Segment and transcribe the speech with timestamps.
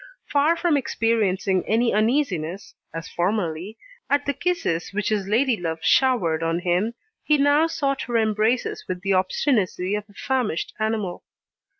[0.31, 3.77] Far from experiencing any uneasiness, as formerly,
[4.09, 9.01] at the kisses which his ladylove showered on him, he now sought her embraces with
[9.03, 11.23] the obstinacy of a famished animal.